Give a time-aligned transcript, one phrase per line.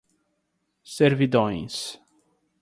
[0.87, 2.01] servidões